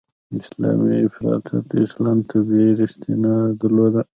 [0.41, 4.01] اسلامي افراطیت اصلاً طبیعي ریښه نه درلوده.